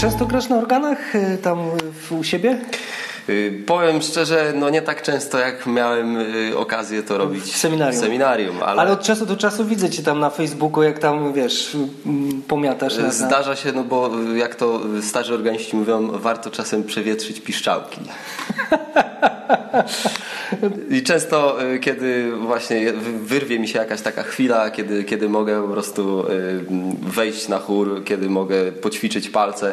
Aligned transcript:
Często 0.00 0.26
grasz 0.26 0.48
na 0.48 0.56
organach 0.58 1.14
y, 1.14 1.38
tam 1.42 1.58
w, 1.92 2.12
u 2.12 2.24
siebie? 2.24 2.58
Y, 3.28 3.62
Powiem 3.66 4.02
szczerze, 4.02 4.52
no 4.56 4.70
nie 4.70 4.82
tak 4.82 5.02
często 5.02 5.38
jak 5.38 5.66
miałem 5.66 6.16
y, 6.16 6.58
okazję 6.58 7.02
to 7.02 7.18
robić 7.18 7.44
W 7.44 7.56
seminarium. 7.56 8.00
w 8.02 8.04
seminarium 8.04 8.62
ale, 8.62 8.80
Ale 8.82 8.92
od 8.92 9.02
czasu 9.02 9.26
do 9.26 9.36
czasu 9.36 9.64
widzę 9.64 9.90
cię 9.90 10.02
tam 10.02 10.20
na 10.20 10.30
Facebooku, 10.30 10.82
jak 10.82 10.98
tam, 10.98 11.32
wiesz, 11.32 11.76
mm, 12.06 12.42
pomiatasz. 12.42 12.92
zdarza 12.94 13.56
się, 13.56 13.72
no 13.72 13.84
bo 13.84 14.10
y, 14.34 14.38
jak 14.38 14.54
to 14.54 14.80
y, 14.98 15.02
starzy 15.02 15.34
organiści 15.34 15.76
mówią, 15.76 16.10
warto 16.18 16.50
czasem 16.50 16.84
przewietrzyć 16.84 17.40
piszczałki. 17.40 18.00
I 20.90 21.02
często, 21.02 21.62
y, 21.74 21.78
kiedy 21.78 22.32
właśnie 22.32 22.92
wy- 22.92 23.18
wyrwie 23.18 23.58
mi 23.58 23.68
się 23.68 23.78
jakaś 23.78 24.00
taka 24.02 24.22
chwila, 24.22 24.70
kiedy, 24.70 25.04
kiedy 25.04 25.28
mogę 25.28 25.62
po 25.62 25.68
prostu 25.68 26.26
y, 26.30 26.64
wejść 27.02 27.48
na 27.48 27.58
chór, 27.58 28.04
kiedy 28.04 28.28
mogę 28.30 28.72
poćwiczyć 28.72 29.28
palce, 29.30 29.72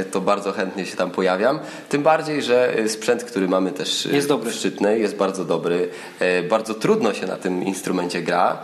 y, 0.00 0.04
to 0.04 0.20
bardzo 0.20 0.52
chętnie 0.52 0.86
się 0.86 0.96
tam 0.96 1.10
pojawiam. 1.10 1.58
Tym 1.88 2.02
bardziej, 2.02 2.42
że 2.42 2.74
sprzęt, 2.86 3.24
który 3.24 3.48
mamy 3.48 3.70
też 3.70 4.06
Jest 4.12 4.28
dobry. 4.28 4.50
w 4.50 4.54
Szczytnej 4.54 5.00
jest 5.02 5.16
bardzo 5.16 5.44
dobry. 5.44 5.88
Bardzo 6.50 6.74
trudno 6.74 7.14
się 7.14 7.26
na 7.26 7.36
tym 7.36 7.64
instrumencie 7.64 8.22
gra, 8.22 8.58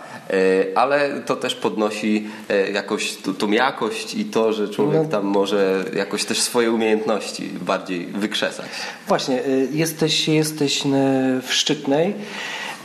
ale 0.74 1.20
to 1.26 1.36
też 1.36 1.54
podnosi 1.54 2.26
jakoś 2.72 3.16
tą 3.38 3.50
jakość 3.50 4.14
i 4.14 4.24
to, 4.24 4.52
że 4.52 4.68
człowiek 4.68 5.02
No. 5.02 5.08
tam 5.08 5.24
może 5.24 5.84
jakoś 5.96 6.24
też 6.24 6.40
swoje 6.40 6.70
umiejętności 6.72 7.50
bardziej 7.60 8.06
wykrzesać. 8.06 8.66
Właśnie, 9.08 9.42
jesteś, 9.72 10.28
jesteś 10.28 10.82
w 11.42 11.52
Szczytnej. 11.62 12.14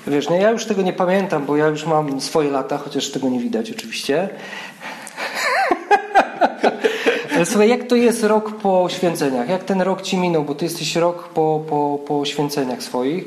Wiesz, 0.07 0.29
no 0.29 0.35
ja 0.35 0.49
już 0.51 0.65
tego 0.65 0.81
nie 0.81 0.93
pamiętam, 0.93 1.45
bo 1.45 1.57
ja 1.57 1.67
już 1.67 1.85
mam 1.85 2.21
swoje 2.21 2.51
lata, 2.51 2.77
chociaż 2.77 3.09
tego 3.09 3.29
nie 3.29 3.39
widać 3.39 3.71
oczywiście. 3.71 4.29
Słuchaj, 7.45 7.69
jak 7.69 7.87
to 7.87 7.95
jest 7.95 8.23
rok 8.23 8.51
po 8.51 8.87
święceniach? 8.89 9.49
Jak 9.49 9.63
ten 9.63 9.81
rok 9.81 10.01
ci 10.01 10.17
minął? 10.17 10.43
Bo 10.43 10.55
ty 10.55 10.65
jesteś 10.65 10.95
rok 10.95 11.27
po, 11.27 11.63
po, 11.69 11.99
po 12.07 12.25
święceniach 12.25 12.83
swoich. 12.83 13.25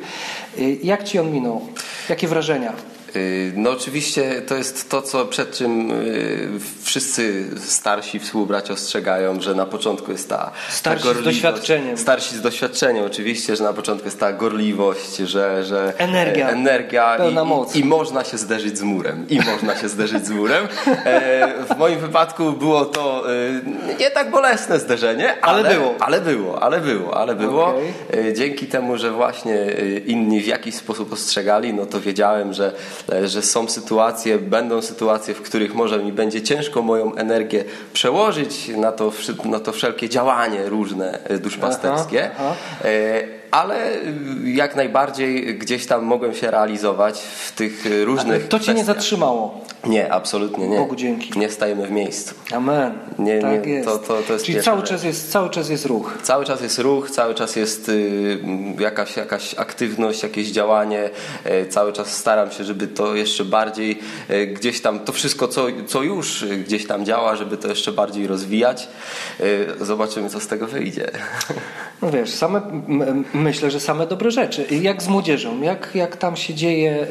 Y, 0.59 0.79
Jak 0.83 1.05
ci 1.05 1.19
on 1.19 1.33
minął? 1.33 1.61
Jakie 2.09 2.29
wrażenia? 2.29 2.73
Y, 3.17 3.53
No 3.57 3.71
oczywiście 3.71 4.43
to 4.43 4.55
jest 4.55 4.91
to, 4.91 5.03
co 5.03 5.27
przed 5.27 5.57
czym 5.57 5.91
y, 5.91 6.49
wszyscy 6.83 7.45
starsi 7.59 8.19
współbracia 8.19 8.73
ostrzegają, 8.75 9.41
że 9.41 9.55
na 9.55 9.67
początku 9.67 10.13
jest 10.13 10.29
ta 10.29 10.51
Starsi 10.69 11.09
ta 11.09 11.15
z 11.15 11.23
doświadczeniem. 11.23 11.99
Starsi 11.99 12.35
z 12.37 12.41
doświadczeniem 12.41 13.05
oczywiście, 13.05 13.57
że 13.57 13.65
na 13.65 13.73
początku 13.73 14.05
jest 14.07 14.21
ta 14.21 14.33
gorliwość, 14.33 15.17
że, 15.17 15.65
że 15.65 15.93
Energia. 15.99 16.49
e, 16.49 16.53
energia 16.53 17.15
Pełna 17.17 17.43
i, 17.43 17.45
moc. 17.47 17.77
i, 17.77 17.81
i 17.81 17.85
można 17.85 18.25
się 18.25 18.39
zderzyć 18.39 18.79
z 18.79 18.83
murem. 18.83 19.27
I 19.29 19.41
można 19.41 19.77
się 19.77 19.89
zderzyć 19.89 20.27
z 20.27 20.31
murem. 20.31 20.69
E, 21.05 21.65
w 21.75 21.79
moim 21.79 21.99
wypadku 22.01 22.53
było 22.53 22.85
to 22.85 23.25
e, 23.33 23.97
nie 24.01 24.11
tak 24.11 24.31
bolesne 24.31 24.79
zderzenie, 24.79 25.43
Ale 25.43 25.59
ale, 25.59 25.75
było. 25.75 25.95
Ale 26.01 26.21
było, 26.21 26.63
ale 26.63 26.81
było, 26.81 27.17
ale 27.17 27.35
było. 27.35 27.75
E, 28.15 28.33
Dzięki 28.35 28.67
temu, 28.67 28.99
że 28.99 29.11
właśnie 29.11 29.57
inni 30.07 30.41
w 30.43 30.47
jakiś 30.47 30.75
sposób 30.75 31.13
ostrzegali, 31.13 31.75
no 31.75 31.87
to 31.87 32.01
wiedziałem, 32.01 32.53
że, 32.53 32.73
że 33.25 33.43
są 33.43 33.69
sytuacje, 33.69 34.39
będą 34.39 34.83
sytuacje, 34.83 35.35
w 35.35 35.43
których 35.43 35.75
może 35.75 35.99
mi 35.99 36.13
będzie 36.13 36.43
ciężko 36.43 36.83
moją 36.83 37.15
energię 37.15 37.65
przełożyć 37.93 38.69
na 38.69 38.93
to, 38.93 39.13
na 39.45 39.61
to 39.61 39.73
wszelkie 39.73 40.09
działanie 40.09 40.69
różne 40.69 41.25
e, 41.25 41.39
duszpasterskie. 41.39 42.31
Aha, 42.35 42.55
aha. 42.83 43.40
Ale 43.51 43.93
y, 43.95 44.05
jak 44.45 44.77
najbardziej 44.77 45.59
gdzieś 45.59 45.87
tam 45.87 46.05
mogłem 46.05 46.35
się 46.35 46.51
realizować 46.51 47.21
w 47.21 47.53
tych 47.53 47.87
y, 47.87 48.05
różnych 48.05 48.49
To 48.49 48.61
cię 48.61 48.75
nie 48.75 48.85
zatrzymało. 48.85 49.61
Nie, 49.87 50.13
absolutnie 50.13 50.69
nie. 50.69 50.79
Bogu 50.79 50.97
dzięki. 50.97 51.39
Nie 51.39 51.51
stajemy 51.51 51.87
w 51.87 51.91
miejscu. 51.91 52.35
Amen. 52.53 52.93
Nie, 53.19 53.41
tak 53.41 53.67
nie, 53.67 53.73
jest. 53.73 53.89
to- 53.89 53.99
to- 53.99 54.23
to 54.27 54.33
jest 54.33 54.45
Czyli 54.45 54.63
cały 54.63 54.83
czas, 54.83 55.05
jest, 55.05 55.33
cały 55.33 55.51
czas 55.51 55.69
jest 55.69 55.87
ruch. 55.87 56.19
Cały 56.23 56.45
czas 56.45 56.61
jest 56.61 56.79
ruch, 56.79 57.11
cały 57.11 57.35
czas 57.35 57.57
jest 57.57 57.89
y, 57.89 58.39
jakaś, 58.79 59.17
jakaś 59.17 59.55
aktywność, 59.55 60.23
jakieś 60.23 60.51
działanie. 60.51 61.11
E, 61.45 61.67
cały 61.67 61.93
czas 61.93 62.13
staram 62.17 62.51
się, 62.51 62.65
żeby 62.65 62.87
to 62.87 63.15
jeszcze 63.15 63.45
bardziej 63.45 63.99
e, 64.29 64.47
gdzieś 64.47 64.81
tam, 64.81 65.01
to 65.01 65.13
wszystko, 65.13 65.49
co, 65.49 65.67
co 65.87 66.03
już 66.03 66.45
gdzieś 66.67 66.87
tam 66.87 67.05
działa, 67.05 67.37
żeby 67.37 67.57
to 67.57 67.69
jeszcze 67.69 67.93
bardziej 67.93 68.27
rozwijać. 68.27 68.89
E, 69.81 69.85
zobaczymy, 69.85 70.29
co 70.31 70.41
z 70.41 70.47
tego 70.47 70.67
wyjdzie. 70.67 71.11
No 72.03 72.11
wiesz, 72.11 72.31
same, 72.35 72.61
myślę, 73.41 73.71
że 73.71 73.81
same 73.81 74.07
dobre 74.07 74.31
rzeczy. 74.31 74.67
Jak 74.83 75.03
z 75.03 75.09
młodzieżą? 75.09 75.63
Jak, 75.63 75.91
jak 75.95 76.17
tam 76.17 76.37
się 76.37 76.55
dzieje 76.55 76.91
e, 76.93 77.05
e, 77.05 77.07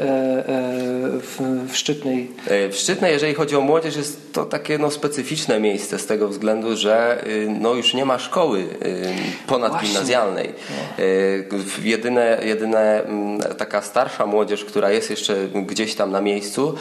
w, 1.19 1.39
w 1.71 1.77
Szczytnej? 1.77 2.31
E, 2.47 2.69
W 2.69 2.75
Szczytnej, 2.75 3.13
jeżeli 3.13 3.33
chodzi 3.33 3.55
o 3.55 3.61
młodzież, 3.61 3.95
jest 3.95 4.33
to 4.33 4.45
takie 4.45 4.77
no, 4.77 4.91
specyficzne 4.91 5.59
miejsce 5.59 5.99
z 5.99 6.05
tego 6.05 6.27
względu, 6.27 6.77
że 6.77 7.23
y, 7.27 7.47
no, 7.59 7.73
już 7.73 7.93
nie 7.93 8.05
ma 8.05 8.19
szkoły 8.19 8.59
y, 8.59 8.67
ponadgimnazjalnej. 9.47 10.53
Y, 10.99 11.49
Jedyne, 11.83 12.39
jedyne 12.43 13.03
taka 13.57 13.81
starsza 13.81 14.25
młodzież, 14.25 14.65
która 14.65 14.91
jest 14.91 15.09
jeszcze 15.09 15.35
gdzieś 15.47 15.95
tam 15.95 16.11
na 16.11 16.21
miejscu, 16.21 16.75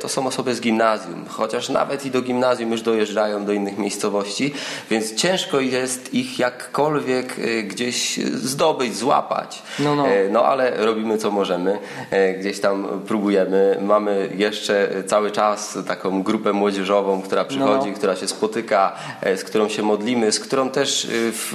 to 0.00 0.08
są 0.08 0.26
osoby 0.26 0.54
z 0.54 0.60
gimnazjum. 0.60 1.24
Chociaż 1.28 1.68
nawet 1.68 2.06
i 2.06 2.10
do 2.10 2.22
gimnazjum 2.22 2.72
już 2.72 2.82
dojeżdżają 2.82 3.44
do 3.44 3.52
innych 3.52 3.78
miejscowości, 3.78 4.52
więc 4.90 5.14
ciężko 5.14 5.60
jest 5.60 6.14
ich 6.14 6.38
jakkolwiek 6.38 7.38
y, 7.38 7.62
gdzieś 7.62 8.16
zdobyć, 8.34 8.93
złapać. 8.94 9.62
No, 9.78 9.94
no. 9.94 10.08
E, 10.08 10.28
no 10.28 10.44
ale 10.44 10.84
robimy 10.84 11.18
co 11.18 11.30
możemy, 11.30 11.78
E, 12.10 12.34
gdzieś 12.34 12.60
tam 12.60 12.86
próbujemy. 13.06 13.78
Mamy 13.82 14.28
jeszcze 14.36 14.88
cały 15.06 15.30
czas 15.30 15.78
taką 15.86 16.22
grupę 16.22 16.52
młodzieżową, 16.52 17.22
która 17.22 17.44
przychodzi, 17.44 17.90
No. 17.90 17.96
która 17.96 18.16
się 18.16 18.28
spotyka, 18.28 18.92
e, 19.22 19.36
z 19.36 19.44
którą 19.44 19.68
się 19.68 19.82
modlimy, 19.82 20.32
z 20.32 20.40
którą 20.40 20.70
też 20.70 21.06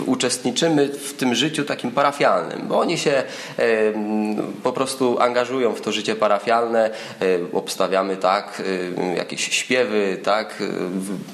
uczestniczymy 0.05 0.88
w 0.88 1.13
tym 1.13 1.35
życiu 1.35 1.66
takim 1.66 1.91
parafialnym, 1.91 2.67
bo 2.67 2.79
oni 2.79 2.97
się 2.97 3.23
po 4.63 4.72
prostu 4.73 5.19
angażują 5.22 5.73
w 5.73 5.81
to 5.81 5.91
życie 5.91 6.16
parafialne, 6.16 6.89
obstawiamy 7.53 8.17
tak, 8.17 8.61
jakieś 9.17 9.49
śpiewy, 9.53 10.17
tak, 10.23 10.63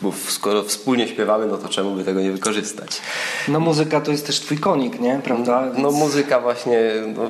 bo 0.02 0.14
skoro 0.28 0.64
wspólnie 0.64 1.08
śpiewamy, 1.08 1.46
no 1.46 1.58
to 1.58 1.70
czemu 1.70 1.92
by 1.96 2.04
tego 2.04 2.22
nie 2.22 2.32
wykorzystać? 2.32 3.02
No 3.48 3.60
muzyka 3.60 4.02
to 4.02 4.12
jest 4.12 4.28
też 4.28 4.40
twój 4.40 4.58
konik, 4.58 5.00
nie? 5.00 5.20
Prawda? 5.24 5.62
No 5.78 5.90
Więc- 5.90 5.95
muzyka 5.96 6.40
właśnie 6.40 6.80
no, 7.16 7.22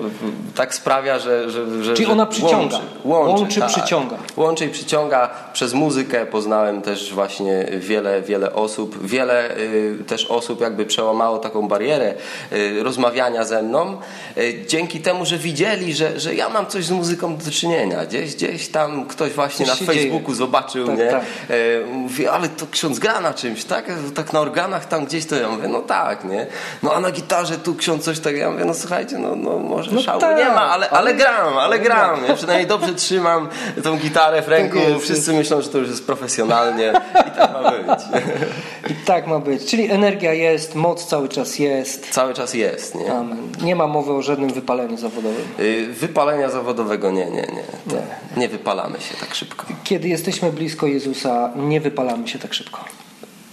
tak 0.56 0.76
sprawia, 0.76 1.20
że... 1.20 1.50
że, 1.50 1.84
że 1.84 1.94
Czyli 1.94 2.06
że 2.06 2.12
ona 2.12 2.26
przyciąga. 2.26 2.80
Łączy, 3.04 3.42
łączy, 3.42 3.60
tak. 3.60 3.70
przyciąga. 3.70 4.18
Łączy 4.38 4.66
i 4.66 4.70
przyciąga. 4.70 5.30
Przez 5.54 5.74
muzykę 5.74 6.26
poznałem 6.26 6.82
też 6.82 7.14
właśnie 7.14 7.66
wiele, 7.78 8.22
wiele 8.22 8.54
osób. 8.54 9.08
Wiele 9.08 9.58
y, 9.58 9.98
też 10.08 10.26
osób 10.26 10.62
jakby 10.62 10.86
przełamało 10.86 11.38
taką 11.38 11.68
barierę 11.68 12.14
y, 12.54 12.84
rozmawiania 12.84 13.44
ze 13.46 13.64
mną. 13.64 13.98
Y, 14.38 14.66
dzięki 14.68 15.00
temu, 15.02 15.26
że 15.26 15.38
widzieli, 15.38 15.94
że, 15.94 16.20
że 16.20 16.36
ja 16.36 16.50
mam 16.50 16.68
coś 16.68 16.86
z 16.86 16.92
muzyką 16.92 17.38
do 17.38 17.52
czynienia. 17.52 18.06
Gdzieś, 18.06 18.36
gdzieś 18.36 18.68
tam 18.68 19.06
ktoś 19.06 19.32
właśnie 19.32 19.66
Coś 19.66 19.80
na 19.82 19.86
się 19.88 19.94
dzieje. 19.94 20.10
Facebooku 20.12 20.34
zobaczył 20.36 20.86
Tak, 20.88 20.96
mnie. 20.96 21.08
tak. 21.12 21.22
E, 21.50 21.86
Mówi, 21.86 22.28
ale 22.28 22.50
to 22.50 22.66
ksiądz 22.72 23.00
gra 23.00 23.22
na 23.22 23.34
czymś, 23.34 23.64
tak? 23.64 23.86
Tak 24.16 24.34
na 24.34 24.40
organach 24.40 24.86
tam 24.88 25.06
gdzieś 25.06 25.26
to 25.26 25.36
ja 25.36 25.50
mówię, 25.50 25.68
no 25.68 25.80
tak, 25.80 26.24
nie? 26.26 26.48
No 26.84 26.94
a 26.94 27.00
na 27.00 27.12
gitarze 27.12 27.58
tu 27.58 27.76
ksiądz 27.76 28.04
coś 28.04 28.20
tak, 28.20 28.38
ja 28.38 28.52
mówię, 28.56 28.66
no 28.66 28.74
słuchajcie, 28.74 29.18
no, 29.18 29.36
no 29.36 29.60
może 29.60 29.92
No 29.92 30.02
szału 30.02 30.22
tak, 30.22 30.38
nie 30.38 30.46
ma, 30.46 30.62
ale, 30.70 30.90
ale 30.90 31.14
gram, 31.14 31.58
ale 31.58 31.80
gram. 31.80 32.20
Ja 32.28 32.34
przynajmniej 32.34 32.68
dobrze 32.68 32.94
trzymam 32.94 33.50
tą 33.84 33.98
gitarę 33.98 34.42
w 34.42 34.48
ręku, 34.48 34.78
Tak 34.94 35.02
wszyscy 35.02 35.34
myślą, 35.34 35.62
że 35.62 35.70
to 35.70 35.78
już 35.78 35.90
jest 35.90 36.06
profesjonalnie 36.06 36.94
i 37.28 37.32
tak 37.38 37.54
ma 37.54 37.72
być. 37.72 38.00
I 38.92 39.06
tak 39.06 39.28
ma 39.28 39.40
być. 39.40 39.66
Czyli 39.66 39.92
energia 39.92 40.34
jest, 40.34 40.76
moc 40.76 41.06
cały 41.06 41.30
czas 41.30 41.60
jest. 41.60 42.10
Cały 42.10 42.34
czas 42.34 42.54
jest, 42.54 42.96
nie? 42.96 43.14
Amen. 43.14 43.52
Nie 43.62 43.76
ma 43.76 43.88
mowy 43.88 44.12
o 44.14 44.22
żadnym 44.22 44.54
wypaleniu 44.54 44.98
zawodowym. 44.98 45.46
Y, 45.60 45.88
Wypalenia 45.88 46.50
zawodowego 46.50 47.12
nie, 47.12 47.26
nie, 47.26 47.32
nie. 47.32 47.64
To 47.90 47.96
nie 48.38 48.50
wypalamy 48.50 49.02
się 49.02 49.16
tak 49.20 49.36
szybko. 49.36 49.66
Kiedy 49.84 50.08
jesteśmy 50.08 50.52
blisko 50.52 50.88
Jezusa, 50.88 51.52
nie 51.56 51.82
wypalamy 51.82 52.28
się 52.28 52.40
tak 52.40 52.54
szybko. 52.54 52.86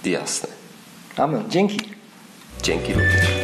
Jasne. 0.04 0.48
Amen. 1.16 1.44
Dzięki. 1.48 1.80
Dzięki 2.62 2.92
również. 2.92 3.41